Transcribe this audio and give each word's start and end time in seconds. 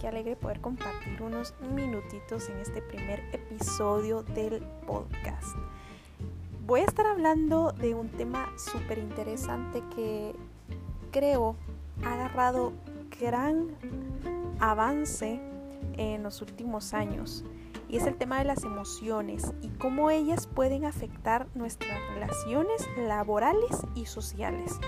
qué 0.00 0.08
alegre 0.08 0.34
poder 0.34 0.60
compartir 0.60 1.22
unos 1.22 1.54
minutitos 1.72 2.48
en 2.48 2.56
este 2.58 2.82
primer 2.82 3.20
episodio 3.32 4.24
del 4.24 4.60
podcast. 4.84 5.56
Voy 6.66 6.80
a 6.80 6.84
estar 6.84 7.06
hablando 7.06 7.70
de 7.70 7.94
un 7.94 8.08
tema 8.08 8.52
súper 8.58 8.98
interesante 8.98 9.82
que 9.94 10.34
creo 11.12 11.54
ha 12.04 12.14
agarrado 12.14 12.72
gran 13.20 13.68
avance 14.58 15.40
en 15.96 16.24
los 16.24 16.42
últimos 16.42 16.92
años 16.92 17.44
y 17.88 17.96
es 17.96 18.06
el 18.06 18.16
tema 18.16 18.38
de 18.38 18.46
las 18.46 18.64
emociones 18.64 19.52
y 19.62 19.68
cómo 19.68 20.10
ellas 20.10 20.48
pueden 20.48 20.84
afectar 20.84 21.46
nuestras 21.54 21.96
relaciones 22.14 22.88
laborales 22.96 23.86
y 23.94 24.06
sociales 24.06 24.80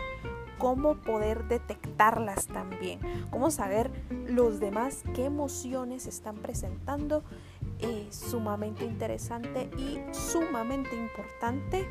cómo 0.58 0.96
poder 0.96 1.48
detectarlas 1.48 2.46
también, 2.46 3.00
cómo 3.30 3.50
saber 3.50 3.90
los 4.26 4.60
demás 4.60 5.02
qué 5.14 5.24
emociones 5.24 6.06
están 6.06 6.36
presentando. 6.36 7.22
Es 7.78 8.14
sumamente 8.14 8.84
interesante 8.84 9.68
y 9.76 9.98
sumamente 10.12 10.94
importante 10.94 11.88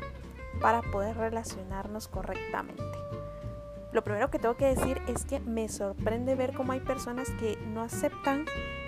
para 0.60 0.82
poder 0.82 1.16
relacionarnos 1.16 2.08
correctamente. 2.08 2.82
Lo 3.92 4.02
primero 4.02 4.30
que 4.30 4.38
tengo 4.38 4.56
que 4.56 4.74
decir 4.74 5.02
es 5.06 5.24
que 5.24 5.38
me 5.40 5.68
sorprende 5.68 6.34
ver 6.34 6.54
cómo 6.54 6.72
hay 6.72 6.80
personas 6.80 7.28
que 7.38 7.58
no 7.74 7.82
aceptan 7.82 8.46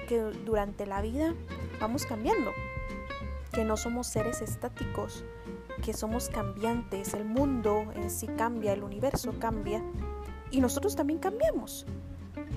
que 0.09 0.19
durante 0.19 0.87
la 0.87 1.03
vida 1.03 1.35
vamos 1.79 2.07
cambiando, 2.07 2.53
que 3.53 3.65
no 3.65 3.77
somos 3.77 4.07
seres 4.07 4.41
estáticos, 4.41 5.25
que 5.85 5.93
somos 5.93 6.31
cambiantes, 6.31 7.13
el 7.13 7.27
mundo 7.27 7.93
en 7.95 8.11
sí 8.11 8.27
cambia, 8.27 8.73
el 8.73 8.83
universo 8.83 9.35
cambia 9.39 9.83
y 10.51 10.61
nosotros 10.61 10.97
también 10.97 11.19
cambiamos. 11.19 11.85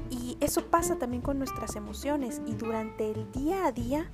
Y 0.09 0.37
eso 0.39 0.65
pasa 0.65 0.97
también 0.97 1.21
con 1.21 1.37
nuestras 1.37 1.75
emociones 1.75 2.41
y 2.47 2.53
durante 2.53 3.11
el 3.11 3.29
día 3.33 3.65
a 3.65 3.73
día 3.73 4.09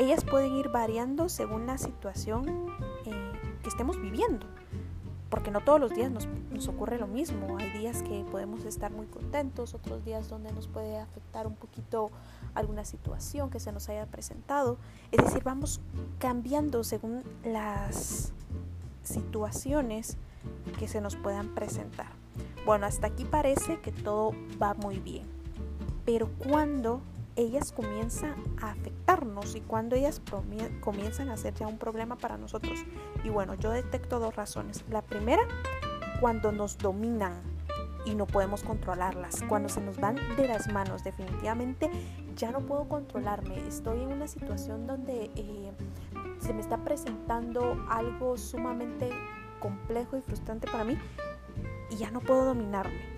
ellas 0.00 0.24
pueden 0.24 0.54
ir 0.56 0.70
variando 0.70 1.28
según 1.28 1.66
la 1.66 1.78
situación 1.78 2.66
eh, 3.06 3.12
que 3.62 3.68
estemos 3.68 4.00
viviendo 4.00 4.46
porque 5.32 5.50
no 5.50 5.62
todos 5.62 5.80
los 5.80 5.94
días 5.94 6.10
nos, 6.10 6.68
ocurre 6.68 6.98
lo 6.98 7.06
mismo. 7.06 7.56
Hay 7.56 7.70
días 7.70 8.02
que 8.02 8.22
podemos 8.30 8.66
estar 8.66 8.92
muy 8.92 9.06
contentos, 9.06 9.72
otros 9.72 10.04
días 10.04 10.28
donde 10.28 10.52
nos 10.52 10.68
puede 10.68 10.98
afectar 10.98 11.46
un 11.46 11.54
poquito 11.54 12.10
alguna 12.52 12.84
situación 12.84 13.48
que 13.48 13.58
se 13.58 13.72
nos 13.72 13.88
haya 13.88 14.04
presentado. 14.04 14.76
Es 15.10 15.24
decir, 15.24 15.42
vamos 15.42 15.80
cambiando 16.18 16.84
según 16.84 17.22
las 17.44 18.34
situaciones 19.04 20.18
que 20.78 20.86
se 20.86 21.00
nos 21.00 21.16
puedan 21.16 21.54
presentar. 21.54 22.10
Bueno, 22.66 22.84
hasta 22.84 23.06
aquí 23.06 23.24
parece 23.24 23.80
que 23.80 23.90
todo 23.90 24.34
va 24.62 24.74
muy 24.74 24.98
bien. 24.98 25.24
Pero 26.04 26.28
cuando 26.46 27.00
ellas 27.36 27.72
comienzan 27.72 28.34
a 28.60 28.70
afectarnos 28.72 29.54
y 29.56 29.60
cuando 29.60 29.96
ellas 29.96 30.20
comienzan 30.80 31.28
a 31.28 31.36
ser 31.36 31.54
ya 31.54 31.66
un 31.66 31.78
problema 31.78 32.16
para 32.16 32.36
nosotros. 32.36 32.84
Y 33.24 33.28
bueno, 33.28 33.54
yo 33.54 33.70
detecto 33.70 34.18
dos 34.18 34.36
razones. 34.36 34.84
La 34.90 35.02
primera, 35.02 35.42
cuando 36.20 36.52
nos 36.52 36.78
dominan 36.78 37.34
y 38.04 38.14
no 38.14 38.26
podemos 38.26 38.62
controlarlas, 38.62 39.42
cuando 39.48 39.68
se 39.68 39.80
nos 39.80 39.98
van 39.98 40.16
de 40.36 40.48
las 40.48 40.70
manos, 40.72 41.04
definitivamente 41.04 41.90
ya 42.36 42.50
no 42.50 42.60
puedo 42.60 42.88
controlarme. 42.88 43.66
Estoy 43.66 44.02
en 44.02 44.08
una 44.08 44.26
situación 44.26 44.86
donde 44.86 45.30
eh, 45.36 45.72
se 46.40 46.52
me 46.52 46.60
está 46.60 46.78
presentando 46.78 47.84
algo 47.88 48.36
sumamente 48.36 49.10
complejo 49.60 50.16
y 50.16 50.22
frustrante 50.22 50.66
para 50.66 50.84
mí 50.84 50.98
y 51.90 51.96
ya 51.96 52.10
no 52.10 52.20
puedo 52.20 52.44
dominarme 52.44 53.11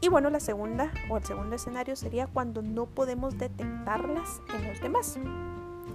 y 0.00 0.08
bueno, 0.08 0.30
la 0.30 0.38
segunda 0.38 0.92
o 1.10 1.16
el 1.16 1.24
segundo 1.24 1.56
escenario 1.56 1.96
sería 1.96 2.28
cuando 2.28 2.62
no 2.62 2.86
podemos 2.86 3.36
detectarlas 3.36 4.40
en 4.54 4.68
los 4.68 4.80
demás. 4.80 5.18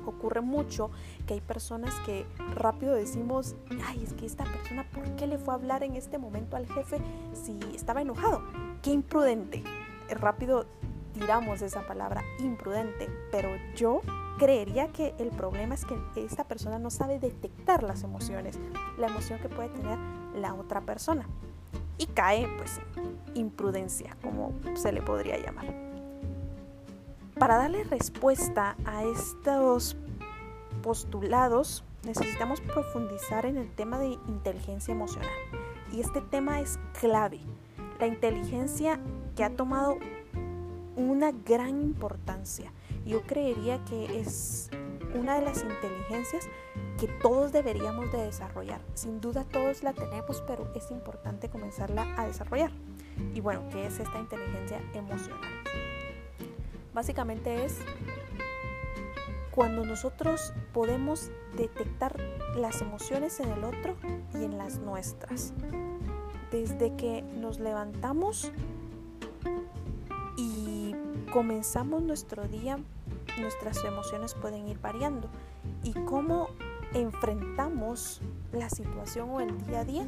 Ocurre 0.06 0.42
mucho 0.42 0.92
que 1.26 1.36
hay 1.36 1.42
personas 1.42 1.94
que 2.06 2.26
rápido 2.54 2.96
decimos, 2.96 3.56
ay, 3.86 4.04
es 4.04 4.14
que 4.14 4.26
esta 4.26 4.44
persona, 4.44 4.86
¿por 4.92 5.04
qué 5.16 5.26
le 5.26 5.38
fue 5.38 5.54
a 5.54 5.58
hablar 5.58 5.84
en 5.84 5.96
este 5.96 6.18
momento 6.18 6.58
al 6.58 6.68
jefe 6.68 6.98
si 7.32 7.58
estaba 7.74 8.02
enojado? 8.02 8.44
Qué 8.82 8.92
imprudente. 8.92 9.64
Rápido 10.10 10.66
tiramos 11.14 11.62
esa 11.62 11.88
palabra 11.88 12.24
imprudente, 12.40 13.08
pero 13.32 13.50
yo 13.76 14.02
creería 14.38 14.90
que 14.90 15.14
el 15.18 15.30
problema 15.30 15.76
es 15.76 15.86
que 15.86 15.96
esta 16.18 16.44
persona 16.44 16.78
no 16.78 16.90
sabe 16.90 17.20
detectar 17.20 17.84
las 17.84 18.04
emociones, 18.04 18.60
la 18.98 19.08
emoción 19.08 19.40
que 19.40 19.48
puede 19.48 19.70
tener 19.70 19.98
la 20.36 20.54
otra 20.56 20.82
persona 20.82 21.26
y 21.98 22.08
cae 22.08 22.48
pues 22.58 22.80
imprudencia, 23.34 24.18
como 24.22 24.54
se 24.76 24.92
le 24.92 25.02
podría 25.02 25.38
llamar. 25.38 25.66
Para 27.38 27.58
darle 27.58 27.84
respuesta 27.84 28.76
a 28.86 29.04
estos 29.04 29.98
postulados, 30.82 31.84
necesitamos 32.06 32.62
profundizar 32.62 33.46
en 33.46 33.58
el 33.58 33.70
tema 33.72 34.00
de 34.00 34.18
inteligencia 34.28 34.94
emocional. 34.94 35.30
Y 35.92 36.02
este 36.02 36.22
tema 36.22 36.60
es 36.60 36.80
clave. 37.00 37.40
La 38.00 38.08
inteligencia 38.08 39.00
que 39.36 39.44
ha 39.44 39.50
tomado 39.50 39.98
una 40.96 41.32
gran 41.32 41.82
importancia. 41.82 42.72
Yo 43.06 43.22
creería 43.24 43.84
que 43.86 44.20
es 44.20 44.70
una 45.16 45.36
de 45.36 45.42
las 45.42 45.64
inteligencias 45.64 46.48
que 47.00 47.08
todos 47.08 47.52
deberíamos 47.52 48.12
de 48.12 48.24
desarrollar. 48.24 48.82
Sin 48.94 49.22
duda 49.22 49.44
todos 49.44 49.84
la 49.84 49.94
tenemos, 49.94 50.42
pero 50.48 50.72
es 50.76 50.92
importante 50.92 51.50
comenzarla 51.50 52.16
a 52.18 52.28
desarrollar. 52.28 52.72
Y 53.34 53.40
bueno, 53.40 53.64
¿qué 53.72 53.86
es 53.86 54.00
esta 54.00 54.20
inteligencia 54.20 54.82
emocional? 54.94 55.40
Básicamente 56.94 57.66
es 57.66 57.80
cuando 59.52 59.86
nosotros 59.86 60.54
podemos 60.74 61.30
detectar 61.56 62.20
las 62.56 62.82
emociones 62.82 63.40
en 63.40 63.50
el 63.50 63.64
otro 63.64 63.96
y 64.34 64.44
en 64.44 64.58
las 64.58 64.80
nuestras. 64.80 65.54
Desde 66.52 66.96
que 66.96 67.22
nos 67.22 67.60
levantamos 67.60 68.52
y 70.38 70.96
comenzamos 71.32 72.02
nuestro 72.04 72.48
día, 72.48 72.80
nuestras 73.40 73.84
emociones 73.84 74.36
pueden 74.36 74.68
ir 74.68 74.80
variando. 74.80 75.30
Y 75.84 75.94
cómo 75.94 76.50
enfrentamos 76.94 78.22
la 78.52 78.70
situación 78.70 79.30
o 79.32 79.42
el 79.42 79.66
día 79.66 79.80
a 79.80 79.86
día 79.86 80.06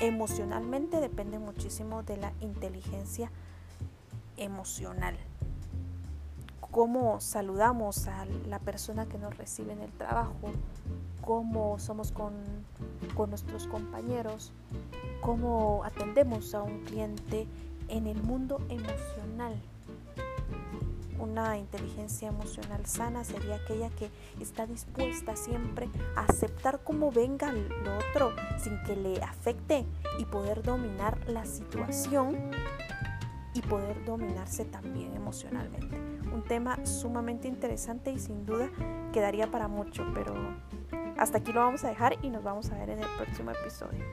emocionalmente 0.00 1.00
depende 1.00 1.38
muchísimo 1.38 2.02
de 2.02 2.16
la 2.16 2.32
inteligencia 2.40 3.30
emocional. 4.36 5.16
Cómo 6.70 7.20
saludamos 7.20 8.06
a 8.06 8.24
la 8.48 8.58
persona 8.60 9.06
que 9.06 9.18
nos 9.18 9.36
recibe 9.36 9.72
en 9.72 9.80
el 9.80 9.90
trabajo, 9.92 10.34
cómo 11.20 11.78
somos 11.78 12.12
con, 12.12 12.32
con 13.14 13.30
nuestros 13.30 13.66
compañeros, 13.66 14.52
cómo 15.20 15.82
atendemos 15.84 16.54
a 16.54 16.62
un 16.62 16.84
cliente 16.84 17.46
en 17.88 18.06
el 18.06 18.22
mundo 18.22 18.60
emocional 18.68 19.60
una 21.20 21.58
inteligencia 21.58 22.28
emocional 22.28 22.86
sana 22.86 23.24
sería 23.24 23.56
aquella 23.56 23.90
que 23.90 24.10
está 24.40 24.66
dispuesta 24.66 25.36
siempre 25.36 25.88
a 26.16 26.22
aceptar 26.22 26.80
como 26.82 27.12
venga 27.12 27.52
lo 27.52 27.98
otro 27.98 28.34
sin 28.58 28.82
que 28.84 28.96
le 28.96 29.22
afecte 29.22 29.84
y 30.18 30.24
poder 30.24 30.62
dominar 30.62 31.18
la 31.28 31.44
situación 31.44 32.50
y 33.54 33.62
poder 33.62 34.04
dominarse 34.04 34.64
también 34.64 35.14
emocionalmente. 35.14 35.96
Un 36.32 36.44
tema 36.44 36.84
sumamente 36.86 37.48
interesante 37.48 38.12
y 38.12 38.18
sin 38.18 38.46
duda 38.46 38.70
quedaría 39.12 39.50
para 39.50 39.68
mucho, 39.68 40.06
pero 40.14 40.34
hasta 41.18 41.38
aquí 41.38 41.52
lo 41.52 41.60
vamos 41.60 41.84
a 41.84 41.88
dejar 41.88 42.16
y 42.22 42.30
nos 42.30 42.42
vamos 42.42 42.70
a 42.70 42.78
ver 42.78 42.90
en 42.90 43.00
el 43.00 43.08
próximo 43.16 43.50
episodio. 43.50 44.04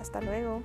Hasta 0.00 0.20
luego. 0.20 0.62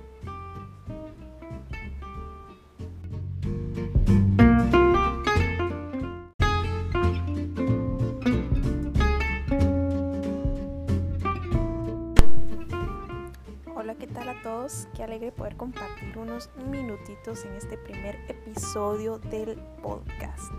Qué 14.94 15.02
alegre 15.02 15.32
poder 15.32 15.56
compartir 15.56 16.18
unos 16.18 16.50
minutitos 16.70 17.44
en 17.46 17.54
este 17.54 17.78
primer 17.78 18.16
episodio 18.28 19.18
del 19.18 19.56
podcast. 19.82 20.52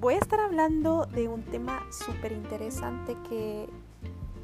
Voy 0.00 0.14
a 0.14 0.18
estar 0.18 0.40
hablando 0.40 1.06
de 1.06 1.28
un 1.28 1.42
tema 1.42 1.86
súper 1.92 2.32
interesante 2.32 3.16
que 3.28 3.68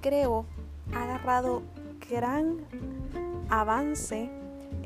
creo 0.00 0.47
ha 0.94 1.03
agarrado 1.03 1.62
gran 2.09 2.59
avance 3.49 4.31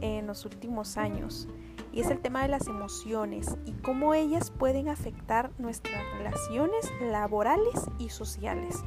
en 0.01 0.27
los 0.27 0.47
últimos 0.47 0.97
años 0.97 1.47
y 1.93 2.01
es 2.01 2.11
el 2.11 2.21
tema 2.21 2.43
de 2.43 2.49
las 2.49 2.69
emociones 2.69 3.59
y 3.67 3.73
cómo 3.73 4.15
ellas 4.15 4.51
pueden 4.51 4.89
afectar 4.89 5.51
nuestras 5.59 6.03
relaciones 6.17 6.91
laborales 7.03 7.91
y 7.99 8.09
sociales 8.09 8.83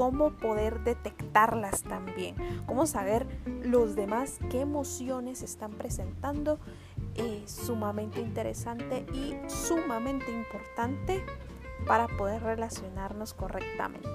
cómo 0.00 0.30
poder 0.30 0.82
detectarlas 0.82 1.82
también, 1.82 2.34
cómo 2.64 2.86
saber 2.86 3.26
los 3.62 3.94
demás 3.94 4.38
qué 4.48 4.62
emociones 4.62 5.42
están 5.42 5.72
presentando. 5.72 6.58
eh, 7.16 7.42
sumamente 7.44 8.18
interesante 8.20 9.04
y 9.12 9.34
sumamente 9.46 10.30
importante 10.30 11.22
para 11.86 12.06
poder 12.08 12.42
relacionarnos 12.42 13.34
correctamente. 13.34 14.08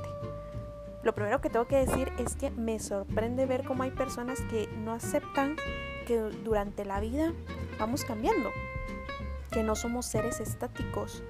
Lo 1.03 1.13
primero 1.13 1.39
que 1.39 1.51
tengo 1.51 1.67
que 1.67 1.85
decir 1.85 2.11
es 2.17 2.35
que 2.35 2.49
me 2.49 2.79
sorprende 2.79 3.45
ver 3.45 3.63
cómo 3.63 3.83
hay 3.83 3.91
personas 3.91 4.41
que 4.49 4.67
no 4.83 4.91
aceptan 4.91 5.55
que 6.07 6.17
durante 6.19 6.83
la 6.83 6.99
vida 6.99 7.31
vamos 7.77 8.05
cambiando, 8.05 8.49
que 9.51 9.61
no 9.61 9.75
somos 9.75 10.07
seres 10.07 10.39
estáticos, 10.39 11.21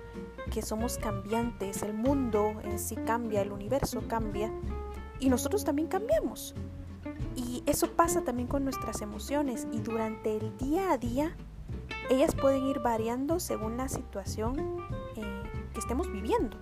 que 0.52 0.62
somos 0.62 0.98
cambiantes, 0.98 1.84
el 1.84 1.94
mundo 1.94 2.54
en 2.64 2.80
sí 2.80 2.96
cambia, 2.96 3.42
el 3.42 3.52
universo 3.52 4.04
cambia 4.08 4.52
y 5.20 5.30
nosotros 5.30 5.64
también 5.64 5.88
cambiamos. 5.88 6.56
Y 7.36 7.64
eso 7.66 7.92
pasa 7.92 8.24
también 8.24 8.48
con 8.48 8.64
nuestras 8.64 9.02
emociones 9.02 9.68
y 9.72 9.80
durante 9.80 10.38
el 10.38 10.58
día 10.58 10.92
a 10.92 10.98
día 10.98 11.36
ellas 12.10 12.36
pueden 12.36 12.66
ir 12.66 12.80
variando 12.80 13.40
según 13.40 13.78
la 13.78 13.90
situación 13.90 14.80
eh, 15.16 15.44
que 15.74 15.80
estemos 15.80 16.12
viviendo 16.12 16.58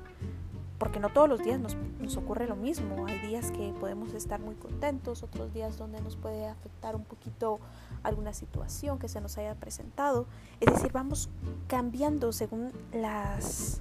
porque 0.83 0.99
no 0.99 1.07
todos 1.07 1.29
los 1.29 1.41
días 1.41 1.61
nos, 1.61 2.17
ocurre 2.17 2.45
lo 2.45 2.57
mismo. 2.57 3.05
Hay 3.05 3.17
días 3.19 3.51
que 3.51 3.73
podemos 3.79 4.13
estar 4.13 4.41
muy 4.41 4.55
contentos, 4.55 5.23
otros 5.23 5.53
días 5.53 5.77
donde 5.77 6.01
nos 6.01 6.17
puede 6.17 6.45
afectar 6.45 6.97
un 6.97 7.05
poquito 7.05 7.61
alguna 8.03 8.33
situación 8.33 8.99
que 8.99 9.07
se 9.07 9.21
nos 9.21 9.37
haya 9.37 9.55
presentado. 9.55 10.25
Es 10.59 10.73
decir, 10.73 10.91
vamos 10.91 11.29
cambiando 11.67 12.33
según 12.33 12.73
las 12.91 13.79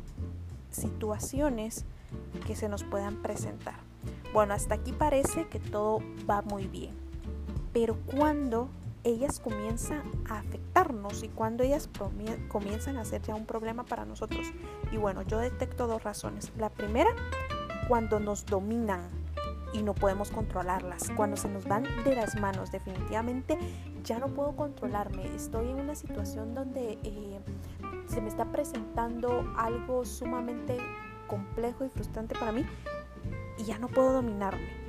situaciones 0.70 1.86
que 2.46 2.54
se 2.54 2.68
nos 2.68 2.84
puedan 2.84 3.16
presentar. 3.20 3.80
Bueno, 4.32 4.54
hasta 4.54 4.76
aquí 4.76 4.92
parece 4.92 5.48
que 5.48 5.58
todo 5.58 5.98
va 6.30 6.42
muy 6.42 6.68
bien. 6.68 6.94
Pero 7.72 7.96
cuando 8.06 8.68
ellas 9.04 9.40
comienzan 9.40 10.02
a 10.28 10.38
afectarnos 10.38 11.22
y 11.22 11.28
cuando 11.28 11.64
ellas 11.64 11.88
comienzan 12.48 12.96
a 12.96 13.04
ser 13.04 13.22
ya 13.22 13.34
un 13.34 13.46
problema 13.46 13.84
para 13.84 14.04
nosotros. 14.04 14.52
Y 14.90 14.96
bueno, 14.96 15.22
yo 15.22 15.38
detecto 15.38 15.86
dos 15.86 16.02
razones. 16.02 16.52
La 16.56 16.70
primera, 16.70 17.10
cuando 17.88 18.20
nos 18.20 18.46
dominan 18.46 19.08
y 19.72 19.82
no 19.82 19.94
podemos 19.94 20.30
controlarlas, 20.30 21.10
cuando 21.16 21.36
se 21.36 21.48
nos 21.48 21.66
van 21.66 21.84
de 22.04 22.14
las 22.14 22.38
manos, 22.38 22.70
definitivamente 22.70 23.58
ya 24.04 24.18
no 24.18 24.28
puedo 24.28 24.54
controlarme. 24.54 25.34
Estoy 25.34 25.70
en 25.70 25.80
una 25.80 25.94
situación 25.94 26.54
donde 26.54 26.98
eh, 27.02 27.40
se 28.06 28.20
me 28.20 28.28
está 28.28 28.44
presentando 28.46 29.52
algo 29.56 30.04
sumamente 30.04 30.78
complejo 31.26 31.84
y 31.84 31.88
frustrante 31.88 32.34
para 32.34 32.52
mí 32.52 32.66
y 33.58 33.64
ya 33.64 33.78
no 33.78 33.88
puedo 33.88 34.12
dominarme 34.12 34.81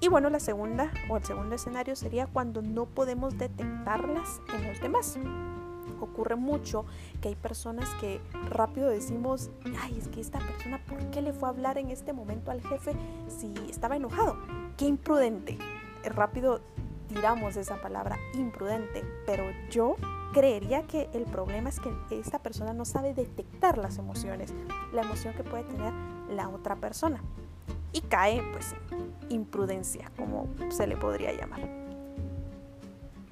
y 0.00 0.08
bueno, 0.08 0.30
la 0.30 0.40
segunda 0.40 0.90
o 1.10 1.18
el 1.18 1.24
segundo 1.24 1.54
escenario 1.54 1.94
sería 1.94 2.26
cuando 2.26 2.62
no 2.62 2.86
podemos 2.86 3.36
detectarlas 3.36 4.40
en 4.54 4.68
los 4.68 4.80
demás. 4.80 5.18
Ocurre 6.00 6.36
mucho 6.36 6.86
que 7.20 7.28
hay 7.28 7.34
personas 7.34 7.86
que 8.00 8.22
rápido 8.48 8.88
decimos, 8.88 9.50
ay, 9.82 9.98
es 9.98 10.08
que 10.08 10.22
esta 10.22 10.38
persona, 10.38 10.82
¿por 10.86 10.98
qué 11.10 11.20
le 11.20 11.34
fue 11.34 11.48
a 11.48 11.52
hablar 11.52 11.76
en 11.76 11.90
este 11.90 12.14
momento 12.14 12.50
al 12.50 12.62
jefe 12.62 12.92
si 13.28 13.52
estaba 13.68 13.96
enojado? 13.96 14.38
Qué 14.78 14.86
imprudente. 14.86 15.58
Rápido 16.02 16.62
tiramos 17.08 17.56
esa 17.56 17.82
palabra 17.82 18.16
imprudente, 18.32 19.04
pero 19.26 19.44
yo 19.70 19.96
creería 20.32 20.86
que 20.86 21.10
el 21.12 21.24
problema 21.24 21.68
es 21.68 21.78
que 21.78 21.92
esta 22.10 22.38
persona 22.38 22.72
no 22.72 22.86
sabe 22.86 23.12
detectar 23.12 23.76
las 23.76 23.98
emociones, 23.98 24.54
la 24.94 25.02
emoción 25.02 25.34
que 25.34 25.44
puede 25.44 25.64
tener 25.64 25.92
la 26.30 26.48
otra 26.48 26.76
persona 26.76 27.20
y 27.92 28.00
cae 28.02 28.42
pues 28.52 28.74
imprudencia, 29.28 30.10
como 30.16 30.48
se 30.70 30.86
le 30.86 30.96
podría 30.96 31.32
llamar. 31.32 31.60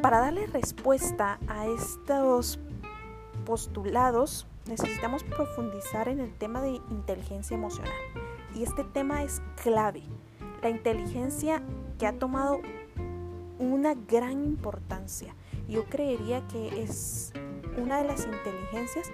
Para 0.01 0.21
darle 0.21 0.47
respuesta 0.47 1.39
a 1.49 1.67
estos 1.67 2.61
postulados, 3.45 4.47
necesitamos 4.67 5.25
profundizar 5.25 6.09
en 6.09 6.21
el 6.21 6.33
tema 6.35 6.63
de 6.63 6.81
inteligencia 6.91 7.57
emocional. 7.57 7.93
Y 8.55 8.63
este 8.63 8.85
tema 8.85 9.23
es 9.23 9.43
clave. 9.63 10.03
La 10.63 10.71
inteligencia 10.71 11.63
que 11.99 12.07
ha 12.07 12.13
tomado 12.13 12.61
una 13.59 13.95
gran 13.95 14.45
importancia. 14.45 15.35
Yo 15.69 15.85
creería 15.87 16.47
que 16.49 16.83
es 16.83 17.33
una 17.77 17.99
de 17.99 18.05
las 18.05 18.25
inteligencias 18.25 19.11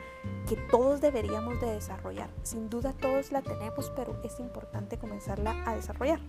que 0.48 0.56
todos 0.56 1.00
deberíamos 1.00 1.60
de 1.60 1.72
desarrollar. 1.72 2.28
Sin 2.42 2.68
duda 2.68 2.92
todos 2.92 3.32
la 3.32 3.42
tenemos, 3.42 3.90
pero 3.96 4.20
es 4.22 4.38
importante 4.40 4.98
comenzarla 4.98 5.62
a 5.66 5.74
desarrollar. 5.74 6.20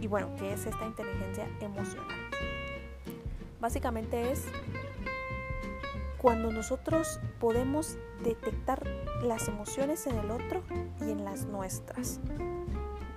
Y 0.00 0.06
bueno, 0.06 0.30
¿qué 0.38 0.52
es 0.52 0.66
esta 0.66 0.86
inteligencia 0.86 1.48
emocional? 1.60 2.06
Básicamente 3.60 4.32
es 4.32 4.46
cuando 6.18 6.50
nosotros 6.52 7.20
podemos 7.40 7.96
detectar 8.22 8.86
las 9.22 9.48
emociones 9.48 10.06
en 10.06 10.18
el 10.18 10.30
otro 10.30 10.62
y 11.00 11.10
en 11.10 11.24
las 11.24 11.46
nuestras. 11.46 12.20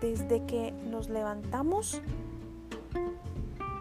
Desde 0.01 0.45
que 0.45 0.71
nos 0.71 1.09
levantamos 1.09 2.01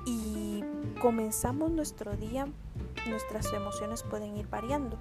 y 0.06 0.62
comenzamos 1.00 1.70
nuestro 1.70 2.16
día 2.16 2.46
nuestras 3.08 3.52
emociones 3.52 4.02
pueden 4.02 4.36
ir 4.36 4.48
variando 4.48 4.98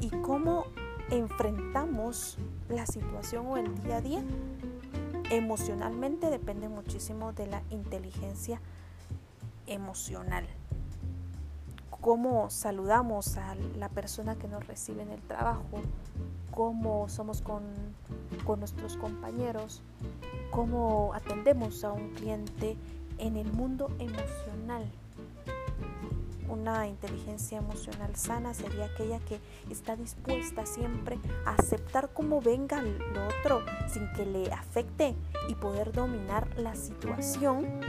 y 0.00 0.10
cómo 0.22 0.66
enfrentamos 1.10 2.38
la 2.68 2.86
situación 2.86 3.46
o 3.46 3.56
el 3.56 3.74
día 3.82 3.96
a 3.96 4.00
día 4.00 4.22
emocionalmente 5.30 6.28
depende 6.28 6.68
muchísimo 6.68 7.32
de 7.32 7.46
la 7.46 7.62
inteligencia 7.70 8.60
emocional. 9.66 10.46
Cómo 12.02 12.50
saludamos 12.50 13.36
a 13.36 13.54
la 13.78 13.88
persona 13.88 14.36
que 14.36 14.48
nos 14.48 14.66
recibe 14.66 15.02
en 15.02 15.10
el 15.10 15.22
trabajo, 15.22 15.82
cómo 16.50 17.08
somos 17.08 17.40
con, 17.40 17.62
con 18.44 18.58
nuestros 18.58 18.96
compañeros, 18.96 19.82
cómo 20.50 21.14
atendemos 21.14 21.84
a 21.84 21.92
un 21.92 22.10
cliente 22.10 22.76
en 23.18 23.36
el 23.36 23.52
mundo 23.52 23.90
emocional 23.98 24.84
una 26.52 26.86
inteligencia 26.86 27.58
emocional 27.58 28.14
sana 28.14 28.52
sería 28.52 28.84
aquella 28.84 29.18
que 29.20 29.40
está 29.70 29.96
dispuesta 29.96 30.66
siempre 30.66 31.18
a 31.46 31.54
aceptar 31.54 32.12
como 32.12 32.42
venga 32.42 32.82
lo 32.82 33.26
otro 33.40 33.64
sin 33.88 34.12
que 34.12 34.26
le 34.26 34.52
afecte 34.52 35.14
y 35.48 35.54
poder 35.54 35.92
dominar 35.92 36.46
la 36.58 36.74
situación 36.74 37.80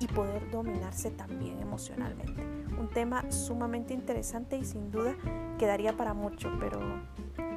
y 0.00 0.06
poder 0.06 0.50
dominarse 0.50 1.10
también 1.10 1.60
emocionalmente. 1.60 2.42
Un 2.78 2.88
tema 2.88 3.30
sumamente 3.30 3.92
interesante 3.92 4.56
y 4.56 4.64
sin 4.64 4.90
duda 4.90 5.14
quedaría 5.58 5.96
para 5.96 6.14
mucho, 6.14 6.50
pero 6.58 6.80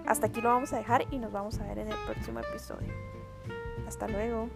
hasta 0.05 0.27
aquí 0.27 0.41
lo 0.41 0.49
vamos 0.49 0.73
a 0.73 0.77
dejar 0.77 1.05
y 1.11 1.19
nos 1.19 1.31
vamos 1.31 1.59
a 1.59 1.67
ver 1.67 1.79
en 1.79 1.87
el 1.87 1.97
próximo 2.05 2.39
episodio. 2.39 2.91
Hasta 3.87 4.07
luego. 4.07 4.49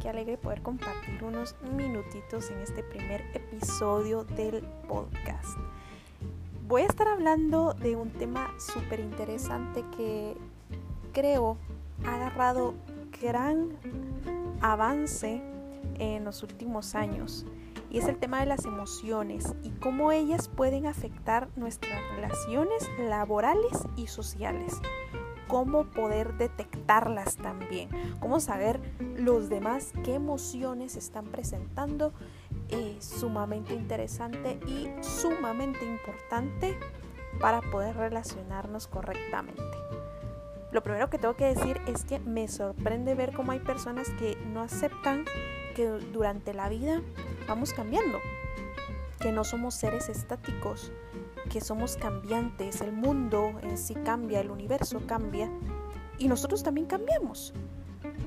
Qué 0.00 0.08
alegre 0.08 0.38
poder 0.38 0.62
compartir 0.62 1.22
unos 1.22 1.54
minutitos 1.76 2.50
en 2.50 2.58
este 2.60 2.82
primer 2.82 3.22
episodio 3.34 4.24
del 4.24 4.62
podcast. 4.88 5.58
Voy 6.66 6.82
a 6.82 6.86
estar 6.86 7.08
hablando 7.08 7.74
de 7.74 7.96
un 7.96 8.10
tema 8.10 8.52
súper 8.58 9.00
interesante 9.00 9.84
que 9.96 10.36
creo 11.12 11.58
ha 12.04 12.14
agarrado 12.16 12.74
gran 13.20 13.70
avance 14.60 15.42
en 15.98 16.24
los 16.24 16.42
últimos 16.42 16.94
años 16.94 17.44
y 17.90 17.98
es 17.98 18.06
el 18.06 18.16
tema 18.16 18.40
de 18.40 18.46
las 18.46 18.64
emociones 18.64 19.54
y 19.62 19.70
cómo 19.70 20.10
ellas 20.10 20.48
pueden 20.48 20.86
afectar 20.86 21.48
nuestras 21.56 22.00
relaciones 22.14 22.88
laborales 22.98 23.86
y 23.96 24.06
sociales 24.06 24.80
cómo 25.48 25.84
poder 25.84 26.36
detectarlas 26.36 27.36
también, 27.36 27.88
cómo 28.20 28.40
saber 28.40 28.80
los 29.16 29.48
demás 29.48 29.92
qué 30.04 30.14
emociones 30.14 30.96
están 30.96 31.26
presentando. 31.26 32.12
Es 32.68 33.04
sumamente 33.04 33.74
interesante 33.74 34.58
y 34.66 34.88
sumamente 35.02 35.84
importante 35.84 36.76
para 37.40 37.60
poder 37.60 37.96
relacionarnos 37.96 38.88
correctamente. 38.88 39.62
Lo 40.72 40.82
primero 40.82 41.08
que 41.08 41.18
tengo 41.18 41.36
que 41.36 41.44
decir 41.46 41.80
es 41.86 42.04
que 42.04 42.18
me 42.18 42.48
sorprende 42.48 43.14
ver 43.14 43.32
cómo 43.32 43.52
hay 43.52 43.60
personas 43.60 44.10
que 44.18 44.36
no 44.52 44.62
aceptan 44.62 45.24
que 45.74 45.86
durante 45.86 46.54
la 46.54 46.68
vida 46.68 47.02
vamos 47.46 47.72
cambiando, 47.72 48.18
que 49.20 49.30
no 49.30 49.44
somos 49.44 49.74
seres 49.74 50.08
estáticos, 50.08 50.90
que 51.48 51.60
somos 51.60 51.96
cambiantes, 51.96 52.80
el 52.80 52.92
mundo 52.92 53.52
en 53.62 53.78
sí 53.78 53.94
cambia, 53.94 54.40
el 54.40 54.50
universo 54.50 55.00
cambia 55.06 55.50
y 56.18 56.28
nosotros 56.28 56.62
también 56.62 56.86
cambiamos. 56.86 57.52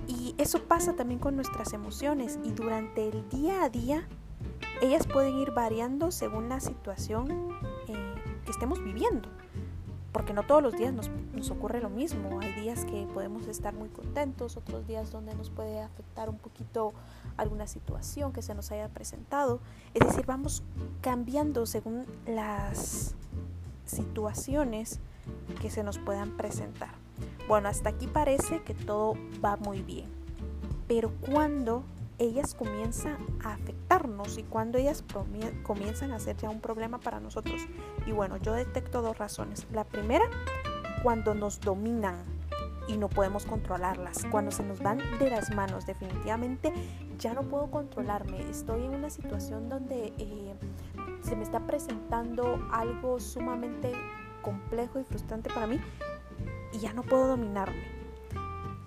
Y 0.08 0.36
eso 0.38 0.64
pasa 0.64 0.96
también 0.96 1.20
con 1.20 1.36
nuestras 1.36 1.74
emociones 1.74 2.40
y 2.44 2.52
durante 2.52 3.08
el 3.08 3.28
día 3.30 3.64
a 3.64 3.70
día 3.70 4.08
ellas 4.82 5.08
pueden 5.08 5.38
ir 5.38 5.52
variando 5.52 6.12
según 6.12 6.50
la 6.50 6.60
situación 6.60 7.30
eh, 7.88 8.16
que 8.46 8.52
estemos 8.52 8.84
viviendo. 8.84 9.30
porque 10.12 10.34
no 10.34 10.44
todos 10.44 10.64
los 10.64 10.74
días 10.76 10.92
nos, 10.92 11.10
nos, 11.40 11.52
ocurre 11.52 11.82
lo 11.82 11.90
mismo. 11.90 12.40
Hay 12.42 12.54
días 12.62 12.86
que 12.86 13.08
podemos 13.14 13.48
estar 13.48 13.74
muy 13.74 13.90
contentos, 13.90 14.58
otros 14.58 14.86
días 14.88 15.12
donde 15.12 15.34
nos 15.36 15.50
puede 15.50 15.82
afectar 15.82 16.30
un 16.30 16.38
poquito 16.38 16.94
alguna 17.38 17.66
situación 17.68 18.34
que 18.34 18.42
se 18.42 18.54
nos 18.54 18.72
haya 18.72 18.90
presentado. 18.90 19.60
Es 19.94 20.06
decir, 20.06 20.26
vamos 20.26 20.64
cambiando 21.02 21.66
según 21.66 22.06
las 22.26 23.16
situaciones 23.86 25.00
que 25.62 25.70
se 25.70 25.84
nos 25.84 25.98
puedan 25.98 26.38
presentar. 26.38 26.92
Bueno, 27.48 27.70
hasta 27.70 27.90
aquí 27.90 28.08
parece 28.08 28.62
que 28.64 28.74
todo 28.74 29.16
va 29.44 29.56
muy 29.58 29.82
bien. 29.82 30.08
Pero 30.88 31.12
cuando 31.22 31.84
ellas 32.20 32.54
comienzan 32.54 33.18
a 33.44 33.54
afectarnos 33.54 34.38
y 34.38 34.44
cuando 34.44 34.78
ellas 34.78 35.04
comienzan 35.64 36.12
a 36.12 36.20
ser 36.20 36.36
ya 36.38 36.50
un 36.50 36.60
problema 36.60 37.00
para 37.00 37.20
nosotros. 37.20 37.62
Y 38.06 38.12
bueno, 38.12 38.38
yo 38.38 38.54
detecto 38.54 39.02
dos 39.02 39.18
razones. 39.18 39.66
La 39.72 39.86
primera, 39.86 40.26
cuando 41.04 41.34
nos 41.34 41.60
dominan 41.60 42.24
y 42.88 42.98
no 42.98 43.08
podemos 43.08 43.46
controlarlas, 43.46 44.26
cuando 44.32 44.52
se 44.52 44.64
nos 44.64 44.80
van 44.82 44.98
de 45.20 45.30
las 45.30 45.54
manos, 45.54 45.86
definitivamente 45.86 46.74
ya 47.20 47.34
no 47.34 47.44
puedo 47.44 47.70
controlarme. 47.70 48.50
Estoy 48.50 48.86
en 48.86 48.96
una 48.96 49.10
situación 49.10 49.70
donde 49.70 50.14
eh, 50.18 50.56
se 51.22 51.36
me 51.36 51.44
está 51.44 51.60
presentando 51.60 52.68
algo 52.72 53.20
sumamente 53.20 53.92
complejo 54.42 55.00
y 55.00 55.04
frustrante 55.04 55.50
para 55.54 55.68
mí 55.68 55.80
y 56.74 56.80
ya 56.80 56.94
no 56.94 57.04
puedo 57.04 57.28
dominarme. 57.28 58.00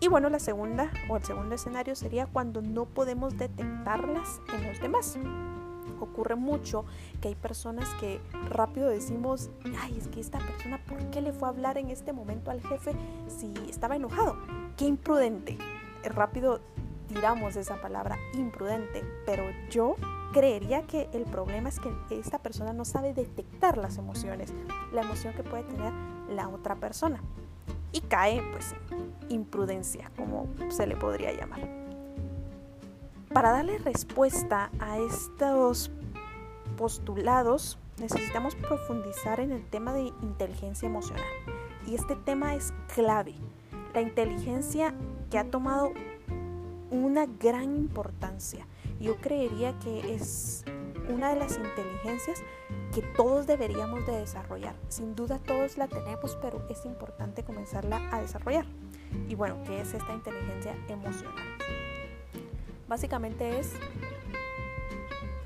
Y 0.01 0.09
bueno, 0.09 0.29
la 0.31 0.41
segunda 0.41 0.91
o 1.09 1.17
el 1.17 1.23
segundo 1.23 1.55
escenario 1.55 1.95
sería 1.95 2.27
cuando 2.27 2.61
no 2.61 2.87
podemos 2.87 3.39
detectarlas 3.39 4.41
en 4.53 4.67
los 4.67 4.81
demás. 4.81 5.17
Ocurre 6.03 6.35
mucho 6.35 6.85
que 7.21 7.29
hay 7.29 7.35
personas 7.35 7.89
que 8.01 8.21
rápido 8.51 8.89
decimos, 8.89 9.51
ay, 9.81 9.97
es 9.97 10.09
que 10.09 10.21
esta 10.21 10.39
persona, 10.39 10.79
¿por 10.85 10.99
qué 11.11 11.21
le 11.21 11.33
fue 11.33 11.49
a 11.49 11.53
hablar 11.53 11.79
en 11.79 11.91
este 11.91 12.13
momento 12.13 12.51
al 12.51 12.61
jefe 12.61 12.93
si 13.29 13.53
estaba 13.69 13.97
enojado? 13.97 14.37
Qué 14.77 14.85
imprudente. 14.85 15.57
Rápido 16.03 16.61
tiramos 17.07 17.57
esa 17.57 17.81
palabra 17.81 18.19
imprudente, 18.35 19.05
pero 19.27 19.45
yo 19.71 19.95
creería 20.33 20.83
que 20.83 21.09
el 21.13 21.25
problema 21.25 21.69
es 21.69 21.79
que 21.79 21.93
esta 22.11 22.39
persona 22.39 22.73
no 22.73 22.85
sabe 22.85 23.15
detectar 23.15 23.79
las 23.79 23.99
emociones, 23.99 24.53
la 24.93 25.03
emoción 25.03 25.35
que 25.35 25.45
puede 25.45 25.63
tener 25.65 25.93
la 26.29 26.49
otra 26.49 26.77
persona 26.77 27.23
y 27.93 28.01
cae 28.01 28.43
pues 28.53 28.75
imprudencia, 29.29 30.11
como 30.17 30.49
se 30.71 30.87
le 30.87 30.97
podría 30.97 31.33
llamar. 31.33 31.82
Para 33.35 33.53
darle 33.53 33.79
respuesta 33.79 34.71
a 34.79 34.99
estos 34.99 35.91
postulados, 36.77 37.79
necesitamos 37.99 38.55
profundizar 38.55 39.41
en 39.41 39.53
el 39.53 39.65
tema 39.65 39.95
de 39.95 40.13
inteligencia 40.23 40.87
emocional. 40.87 41.25
Y 41.87 41.95
este 41.95 42.15
tema 42.15 42.55
es 42.55 42.75
clave. 42.95 43.35
La 43.95 44.03
inteligencia 44.03 44.95
que 45.31 45.39
ha 45.39 45.45
tomado 45.45 45.93
una 46.91 47.25
gran 47.25 47.75
importancia. 47.75 48.67
Yo 49.01 49.17
creería 49.17 49.79
que 49.79 50.15
es 50.15 50.65
una 51.09 51.31
de 51.31 51.37
las 51.37 51.57
inteligencias 51.57 52.43
que 52.95 53.01
todos 53.17 53.47
deberíamos 53.47 54.07
de 54.07 54.19
desarrollar. 54.19 54.75
Sin 54.89 55.15
duda 55.15 55.39
todos 55.39 55.79
la 55.79 55.89
tenemos, 55.89 56.37
pero 56.43 56.67
es 56.69 56.85
importante 56.85 57.45
comenzarla 57.45 58.11
a 58.13 58.21
desarrollar. 58.21 58.67
Y 59.27 59.35
bueno, 59.35 59.57
¿qué 59.67 59.81
es 59.81 59.95
esta 59.95 60.13
inteligencia 60.13 60.77
emocional? 60.89 61.52
Básicamente 62.93 63.59
es 63.59 63.73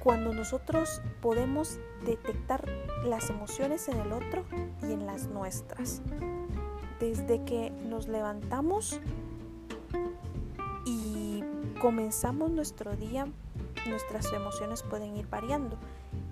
cuando 0.00 0.34
nosotros 0.34 1.00
podemos 1.20 1.78
detectar 2.04 2.68
las 3.04 3.30
emociones 3.30 3.86
en 3.86 4.00
el 4.00 4.12
otro 4.12 4.44
y 4.82 4.86
en 4.86 5.06
las 5.06 5.28
nuestras. 5.28 6.02
Desde 6.98 7.44
que 7.44 7.70
nos 7.70 8.08
levantamos 8.08 9.00
y 10.86 11.44
comenzamos 11.80 12.50
nuestro 12.50 12.96
día 12.96 13.28
nuestras 13.88 14.32
emociones 14.32 14.82
pueden 14.82 15.16
ir 15.16 15.28
variando 15.28 15.78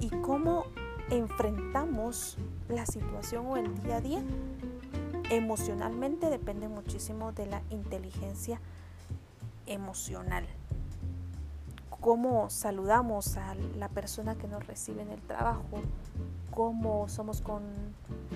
y 0.00 0.08
cómo 0.08 0.64
enfrentamos 1.10 2.38
la 2.68 2.86
situación 2.86 3.46
o 3.46 3.56
el 3.56 3.72
día 3.84 3.98
a 3.98 4.00
día 4.00 4.22
emocionalmente 5.30 6.28
depende 6.28 6.66
muchísimo 6.66 7.30
de 7.30 7.46
la 7.46 7.62
inteligencia 7.70 8.60
emocional. 9.66 10.48
Cómo 12.04 12.50
saludamos 12.50 13.38
a 13.38 13.54
la 13.78 13.88
persona 13.88 14.34
que 14.34 14.46
nos 14.46 14.66
recibe 14.66 15.00
en 15.00 15.10
el 15.10 15.22
trabajo, 15.22 15.80
cómo 16.50 17.08
somos 17.08 17.40
con, 17.40 17.62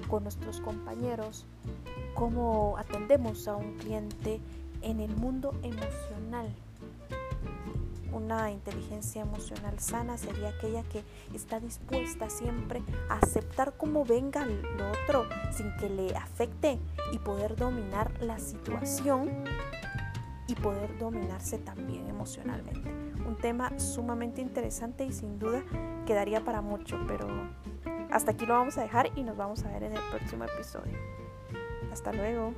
con 0.08 0.22
nuestros 0.22 0.62
compañeros, 0.62 1.44
cómo 2.14 2.78
atendemos 2.78 3.46
a 3.46 3.56
un 3.56 3.76
cliente 3.76 4.40
en 4.80 5.00
el 5.00 5.14
mundo 5.14 5.52
emocional 5.62 6.48
una 8.10 8.50
inteligencia 8.50 9.20
emocional 9.20 9.78
sana 9.78 10.16
sería 10.16 10.48
aquella 10.48 10.82
que 10.84 11.04
está 11.34 11.60
dispuesta 11.60 12.30
siempre 12.30 12.82
a 13.10 13.18
aceptar 13.18 13.74
como 13.76 14.02
venga 14.02 14.46
lo 14.46 14.90
otro 15.04 15.26
sin 15.52 15.76
que 15.76 15.90
le 15.90 16.16
afecte 16.16 16.78
y 17.12 17.18
poder 17.18 17.54
dominar 17.54 18.10
la 18.22 18.38
situación 18.38 19.44
y 20.46 20.54
poder 20.54 20.98
dominarse 20.98 21.58
también 21.58 22.08
emocionalmente. 22.08 23.07
Un 23.28 23.36
tema 23.36 23.78
sumamente 23.78 24.40
interesante 24.40 25.04
y 25.04 25.12
sin 25.12 25.38
duda 25.38 25.62
quedaría 26.06 26.42
para 26.42 26.62
mucho, 26.62 26.98
pero 27.06 27.28
hasta 28.10 28.30
aquí 28.30 28.46
lo 28.46 28.54
vamos 28.54 28.78
a 28.78 28.82
dejar 28.82 29.10
y 29.16 29.22
nos 29.22 29.36
vamos 29.36 29.62
a 29.64 29.68
ver 29.68 29.82
en 29.82 29.92
el 29.92 30.02
próximo 30.10 30.44
episodio. 30.44 30.96
Hasta 31.92 32.10
luego. 32.14 32.54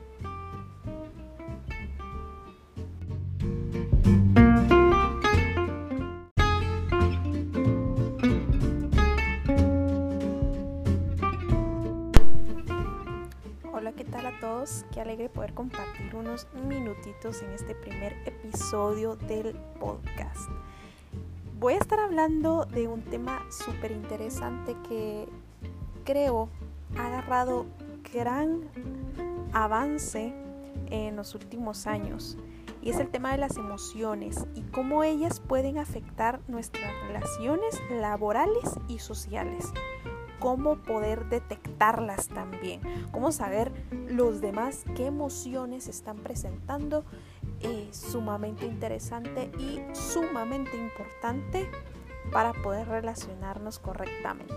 Qué 14.92 15.00
alegre 15.00 15.28
poder 15.28 15.54
compartir 15.54 16.14
unos 16.14 16.46
minutitos 16.66 17.42
en 17.42 17.50
este 17.50 17.74
primer 17.74 18.12
episodio 18.26 19.16
del 19.16 19.54
podcast. 19.78 20.48
Voy 21.58 21.74
a 21.74 21.78
estar 21.78 22.00
hablando 22.00 22.64
de 22.66 22.88
un 22.88 23.02
tema 23.02 23.44
súper 23.50 23.92
interesante 23.92 24.76
que 24.88 25.28
creo 26.04 26.48
ha 26.96 27.06
agarrado 27.06 27.66
gran 28.12 28.62
avance 29.52 30.32
en 30.86 31.16
los 31.16 31.34
últimos 31.34 31.86
años 31.86 32.36
y 32.82 32.90
es 32.90 32.98
el 32.98 33.08
tema 33.08 33.32
de 33.32 33.38
las 33.38 33.56
emociones 33.56 34.46
y 34.54 34.62
cómo 34.62 35.04
ellas 35.04 35.40
pueden 35.40 35.78
afectar 35.78 36.40
nuestras 36.48 36.92
relaciones 37.06 37.78
laborales 37.90 38.78
y 38.88 38.98
sociales 38.98 39.72
cómo 40.40 40.76
poder 40.76 41.28
detectarlas 41.28 42.28
también, 42.28 42.80
cómo 43.12 43.30
saber 43.30 43.70
los 44.08 44.40
demás 44.40 44.84
qué 44.96 45.06
emociones 45.06 45.86
están 45.86 46.16
presentando. 46.16 47.04
Es 47.60 47.96
sumamente 47.96 48.66
interesante 48.66 49.50
y 49.58 49.80
sumamente 49.94 50.76
importante 50.76 51.70
para 52.32 52.52
poder 52.52 52.88
relacionarnos 52.88 53.78
correctamente. 53.78 54.54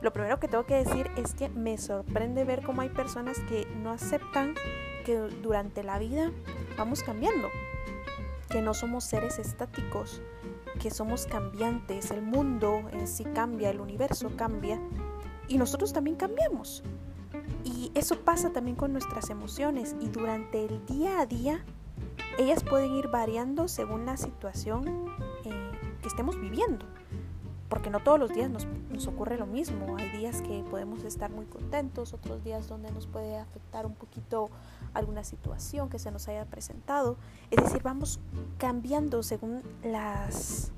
Lo 0.00 0.12
primero 0.12 0.38
que 0.38 0.46
tengo 0.46 0.64
que 0.64 0.76
decir 0.76 1.10
es 1.16 1.34
que 1.34 1.48
me 1.48 1.76
sorprende 1.76 2.44
ver 2.44 2.62
cómo 2.62 2.82
hay 2.82 2.88
personas 2.88 3.38
que 3.48 3.66
no 3.82 3.90
aceptan 3.90 4.54
que 5.04 5.16
durante 5.16 5.82
la 5.82 5.98
vida 5.98 6.30
vamos 6.76 7.02
cambiando, 7.02 7.48
que 8.48 8.62
no 8.62 8.74
somos 8.74 9.04
seres 9.04 9.40
estáticos, 9.40 10.22
que 10.80 10.90
somos 10.90 11.26
cambiantes, 11.26 12.10
el 12.10 12.22
mundo 12.22 12.82
en 12.92 13.06
sí 13.06 13.24
cambia, 13.24 13.70
el 13.70 13.80
universo 13.80 14.30
cambia 14.36 14.80
y 15.48 15.58
nosotros 15.58 15.92
también 15.92 16.16
cambiamos. 16.16 16.82
Y 17.64 17.90
eso 17.94 18.20
pasa 18.20 18.52
también 18.52 18.76
con 18.76 18.92
nuestras 18.92 19.30
emociones 19.30 19.96
y 20.00 20.08
durante 20.08 20.64
el 20.64 20.84
día 20.86 21.20
a 21.20 21.26
día 21.26 21.64
ellas 22.38 22.62
pueden 22.62 22.94
ir 22.94 23.08
variando 23.08 23.68
según 23.68 24.06
la 24.06 24.16
situación 24.16 25.06
eh, 25.44 25.72
que 26.00 26.08
estemos 26.08 26.40
viviendo 26.40 26.86
porque 27.78 27.90
no 27.90 28.00
todos 28.00 28.18
los 28.18 28.34
días 28.34 28.50
nos, 28.50 29.06
ocurre 29.06 29.38
lo 29.38 29.46
mismo. 29.46 29.96
Hay 29.98 30.08
días 30.08 30.42
que 30.42 30.64
podemos 30.68 31.04
estar 31.04 31.30
muy 31.30 31.46
contentos, 31.46 32.12
otros 32.12 32.42
días 32.42 32.66
donde 32.66 32.90
nos 32.90 33.06
puede 33.06 33.38
afectar 33.38 33.86
un 33.86 33.94
poquito 33.94 34.50
alguna 34.94 35.22
situación 35.22 35.88
que 35.88 36.00
se 36.00 36.10
nos 36.10 36.26
haya 36.26 36.44
presentado. 36.44 37.16
Es 37.52 37.62
decir, 37.62 37.80
vamos 37.84 38.18
cambiando 38.58 39.22
según 39.22 39.62
las 39.84 40.72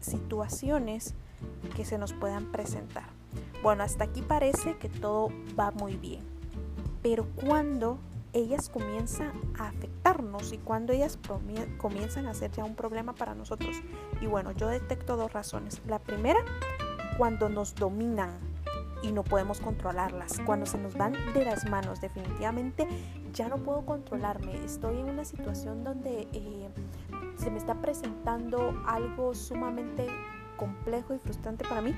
situaciones 0.00 1.14
que 1.74 1.86
se 1.86 1.96
nos 1.96 2.12
puedan 2.12 2.52
presentar. 2.52 3.06
Bueno, 3.62 3.82
hasta 3.82 4.04
aquí 4.04 4.20
parece 4.20 4.76
que 4.76 4.90
todo 4.90 5.30
va 5.58 5.70
muy 5.70 5.96
bien. 5.96 6.20
Pero 7.02 7.26
cuando 7.46 7.96
ellas 8.36 8.68
comienzan 8.68 9.32
a 9.58 9.68
afectarnos 9.68 10.52
y 10.52 10.58
cuando 10.58 10.92
ellas 10.92 11.18
comienzan 11.78 12.26
a 12.26 12.34
ser 12.34 12.50
ya 12.52 12.64
un 12.64 12.74
problema 12.74 13.14
para 13.14 13.34
nosotros. 13.34 13.76
Y 14.20 14.26
bueno, 14.26 14.52
yo 14.52 14.68
detecto 14.68 15.16
dos 15.16 15.32
razones. 15.32 15.80
La 15.86 15.98
primera, 15.98 16.40
cuando 17.16 17.48
nos 17.48 17.74
dominan 17.74 18.30
y 19.02 19.12
no 19.12 19.24
podemos 19.24 19.60
controlarlas. 19.60 20.40
Cuando 20.44 20.66
se 20.66 20.78
nos 20.78 20.94
van 20.96 21.14
de 21.32 21.44
las 21.44 21.68
manos, 21.68 22.00
definitivamente 22.00 22.86
ya 23.32 23.48
no 23.48 23.56
puedo 23.56 23.86
controlarme. 23.86 24.54
Estoy 24.64 24.98
en 24.98 25.08
una 25.08 25.24
situación 25.24 25.82
donde 25.82 26.28
eh, 26.32 26.68
se 27.36 27.50
me 27.50 27.58
está 27.58 27.74
presentando 27.80 28.82
algo 28.86 29.34
sumamente 29.34 30.08
complejo 30.56 31.14
y 31.14 31.18
frustrante 31.18 31.64
para 31.66 31.80
mí 31.80 31.94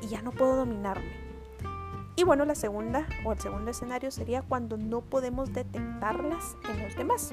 y 0.00 0.06
ya 0.06 0.22
no 0.22 0.30
puedo 0.30 0.56
dominarme. 0.56 1.29
Y 2.20 2.22
bueno, 2.22 2.44
la 2.44 2.54
segunda 2.54 3.08
o 3.24 3.32
el 3.32 3.40
segundo 3.40 3.70
escenario 3.70 4.10
sería 4.10 4.42
cuando 4.42 4.76
no 4.76 5.00
podemos 5.00 5.54
detectarlas 5.54 6.54
en 6.70 6.82
los 6.82 6.94
demás. 6.94 7.32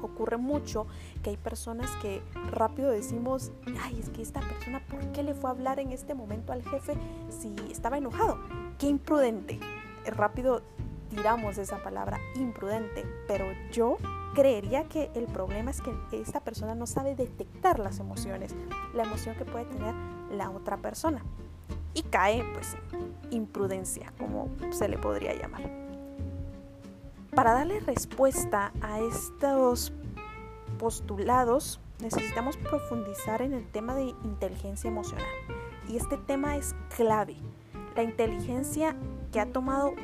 Ocurre 0.00 0.36
mucho 0.36 0.86
que 1.24 1.30
hay 1.30 1.36
personas 1.36 1.90
que 2.00 2.22
rápido 2.52 2.92
decimos, 2.92 3.50
ay, 3.82 3.98
es 3.98 4.10
que 4.10 4.22
esta 4.22 4.38
persona, 4.38 4.80
¿por 4.88 5.10
qué 5.10 5.24
le 5.24 5.34
fue 5.34 5.50
a 5.50 5.54
hablar 5.54 5.80
en 5.80 5.90
este 5.90 6.14
momento 6.14 6.52
al 6.52 6.62
jefe 6.62 6.94
si 7.30 7.52
estaba 7.68 7.98
enojado? 7.98 8.38
Qué 8.78 8.86
imprudente. 8.86 9.58
Rápido 10.04 10.62
tiramos 11.10 11.58
esa 11.58 11.82
palabra 11.82 12.20
imprudente, 12.36 13.04
pero 13.26 13.46
yo 13.72 13.96
creería 14.36 14.84
que 14.84 15.10
el 15.16 15.24
problema 15.24 15.72
es 15.72 15.80
que 15.80 15.92
esta 16.12 16.38
persona 16.38 16.76
no 16.76 16.86
sabe 16.86 17.16
detectar 17.16 17.80
las 17.80 17.98
emociones, 17.98 18.54
la 18.94 19.02
emoción 19.02 19.34
que 19.34 19.44
puede 19.44 19.64
tener 19.64 19.96
la 20.30 20.48
otra 20.50 20.76
persona. 20.76 21.24
Y 21.96 22.02
cae 22.02 22.44
pues 22.52 22.76
imprudencia, 23.30 24.12
como 24.18 24.50
se 24.70 24.86
le 24.86 24.98
podría 24.98 25.34
llamar. 25.34 25.62
Para 27.34 27.52
darle 27.54 27.80
respuesta 27.80 28.72
a 28.82 29.00
estos 29.00 29.92
postulados, 30.78 31.80
necesitamos 32.00 32.56
profundizar 32.58 33.40
en 33.40 33.54
el 33.54 33.66
tema 33.66 33.94
de 33.94 34.14
inteligencia 34.24 34.88
emocional. 34.88 35.26
Y 35.88 35.96
este 35.96 36.18
tema 36.18 36.56
es 36.56 36.74
clave. 36.94 37.36
La 37.94 38.02
inteligencia 38.02 38.94
que 39.32 39.40
ha 39.40 39.46
tomado 39.46 39.94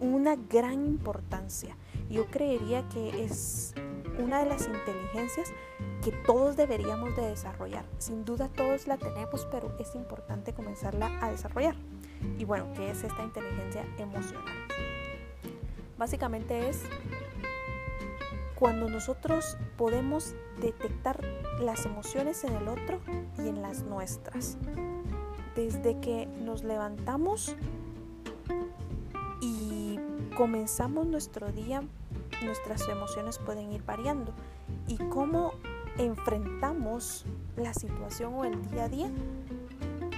una 0.00 0.36
gran 0.36 0.86
importancia. 0.86 1.76
Yo 2.10 2.26
creería 2.26 2.88
que 2.88 3.24
es 3.24 3.74
una 4.18 4.40
de 4.40 4.46
las 4.46 4.66
inteligencias 4.66 5.52
que 6.02 6.12
todos 6.12 6.56
deberíamos 6.56 7.16
de 7.16 7.28
desarrollar. 7.28 7.84
Sin 7.98 8.24
duda 8.24 8.48
todos 8.48 8.86
la 8.86 8.96
tenemos, 8.96 9.46
pero 9.50 9.76
es 9.78 9.94
importante 9.94 10.52
comenzarla 10.52 11.18
a 11.20 11.30
desarrollar. 11.30 11.76
Y 12.38 12.44
bueno, 12.44 12.66
¿qué 12.74 12.90
es 12.90 13.02
esta 13.04 13.22
inteligencia 13.22 13.84
emocional? 13.98 14.44
Básicamente 15.98 16.68
es 16.68 16.82
cuando 18.54 18.88
nosotros 18.88 19.56
podemos 19.76 20.34
detectar 20.60 21.22
las 21.60 21.86
emociones 21.86 22.44
en 22.44 22.54
el 22.54 22.68
otro 22.68 23.00
y 23.38 23.48
en 23.48 23.62
las 23.62 23.82
nuestras. 23.82 24.56
Desde 25.54 26.00
que 26.00 26.26
nos 26.26 26.64
levantamos 26.64 27.56
y 29.40 29.98
comenzamos 30.36 31.06
nuestro 31.06 31.52
día, 31.52 31.82
nuestras 32.44 32.88
emociones 32.88 33.38
pueden 33.38 33.72
ir 33.72 33.82
variando. 33.84 34.32
Y 34.86 34.96
cómo 34.96 35.52
enfrentamos 35.98 37.24
la 37.56 37.74
situación 37.74 38.34
o 38.34 38.44
el 38.44 38.70
día 38.70 38.84
a 38.84 38.88
día 38.88 39.10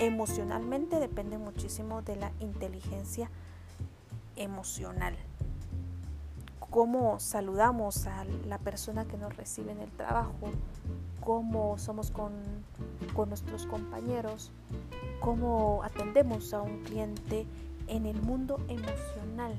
emocionalmente 0.01 0.99
depende 0.99 1.39
muchísimo 1.39 2.03
de 2.03 2.17
la 2.17 2.33
inteligencia 2.41 3.31
emocional. 4.37 5.17
Cómo 6.71 7.19
saludamos 7.21 8.07
a 8.07 8.25
la 8.47 8.59
persona 8.59 9.07
que 9.07 9.17
nos 9.17 9.35
recibe 9.37 9.73
en 9.73 9.81
el 9.81 9.91
trabajo, 9.91 10.51
cómo 11.21 11.79
somos 11.79 12.11
con, 12.11 12.33
con 13.15 13.31
nuestros 13.31 13.67
compañeros, 13.67 14.51
cómo 15.21 15.83
atendemos 15.83 16.53
a 16.53 16.61
un 16.61 16.83
cliente 16.83 17.47
en 17.87 18.05
el 18.05 18.21
mundo 18.21 18.61
emocional. 18.69 19.55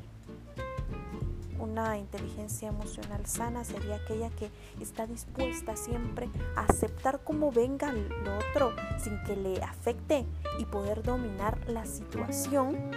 Una 1.78 1.96
inteligencia 1.96 2.70
emocional 2.70 3.28
sana 3.28 3.63
sería 3.63 3.98
aquella 3.98 4.32
que 4.32 4.50
está 4.82 5.06
dispuesta 5.06 5.76
siempre 5.76 6.28
a 6.56 6.62
aceptar 6.62 7.20
como 7.24 7.52
venga 7.52 7.94
lo 7.94 8.40
otro 8.40 8.74
sin 8.98 9.22
que 9.26 9.36
le 9.36 9.62
afecte 9.62 10.26
y 10.58 10.66
poder 10.66 11.04
dominar 11.04 11.70
la 11.70 11.86
situación 11.86 12.90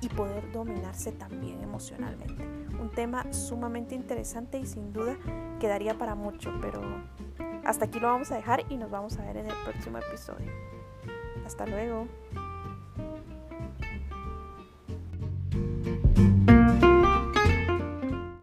y 0.00 0.08
poder 0.08 0.50
dominarse 0.50 1.12
también 1.12 1.62
emocionalmente. 1.62 2.42
Un 2.80 2.90
tema 2.90 3.30
sumamente 3.34 3.94
interesante 3.94 4.58
y 4.58 4.64
sin 4.64 4.94
duda 4.94 5.18
quedaría 5.60 5.98
para 5.98 6.14
mucho, 6.14 6.54
pero 6.62 6.80
hasta 7.66 7.84
aquí 7.84 8.00
lo 8.00 8.08
vamos 8.08 8.30
a 8.30 8.36
dejar 8.36 8.64
y 8.70 8.78
nos 8.78 8.90
vamos 8.90 9.18
a 9.18 9.26
ver 9.26 9.36
en 9.36 9.48
el 9.48 9.56
próximo 9.62 9.98
episodio. 9.98 10.50
Hasta 11.44 11.66
luego. 11.66 12.08